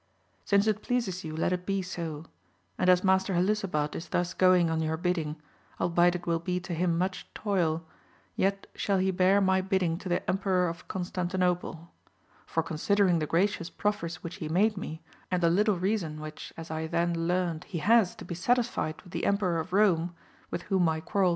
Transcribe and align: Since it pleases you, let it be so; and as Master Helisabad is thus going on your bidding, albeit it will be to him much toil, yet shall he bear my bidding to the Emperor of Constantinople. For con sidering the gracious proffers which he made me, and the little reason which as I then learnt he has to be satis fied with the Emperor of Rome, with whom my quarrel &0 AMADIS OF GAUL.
Since 0.45 0.65
it 0.65 0.81
pleases 0.81 1.23
you, 1.23 1.37
let 1.37 1.53
it 1.53 1.63
be 1.63 1.83
so; 1.83 2.25
and 2.75 2.89
as 2.89 3.03
Master 3.03 3.35
Helisabad 3.35 3.93
is 3.95 4.09
thus 4.09 4.33
going 4.33 4.71
on 4.71 4.79
your 4.81 4.97
bidding, 4.97 5.39
albeit 5.79 6.15
it 6.15 6.25
will 6.25 6.39
be 6.39 6.59
to 6.59 6.73
him 6.73 6.97
much 6.97 7.31
toil, 7.35 7.85
yet 8.35 8.65
shall 8.73 8.97
he 8.97 9.11
bear 9.11 9.39
my 9.39 9.61
bidding 9.61 9.99
to 9.99 10.09
the 10.09 10.27
Emperor 10.27 10.67
of 10.69 10.87
Constantinople. 10.87 11.91
For 12.47 12.63
con 12.63 12.77
sidering 12.77 13.19
the 13.19 13.27
gracious 13.27 13.69
proffers 13.69 14.23
which 14.23 14.37
he 14.37 14.49
made 14.49 14.75
me, 14.75 15.03
and 15.29 15.43
the 15.43 15.51
little 15.51 15.77
reason 15.77 16.19
which 16.19 16.51
as 16.57 16.71
I 16.71 16.87
then 16.87 17.27
learnt 17.27 17.65
he 17.65 17.77
has 17.77 18.15
to 18.15 18.25
be 18.25 18.33
satis 18.33 18.69
fied 18.69 18.99
with 19.03 19.13
the 19.13 19.27
Emperor 19.27 19.59
of 19.59 19.71
Rome, 19.71 20.15
with 20.49 20.63
whom 20.63 20.81
my 20.85 20.99
quarrel 20.99 20.99
&0 20.99 21.01
AMADIS 21.01 21.09
OF 21.11 21.13
GAUL. 21.13 21.29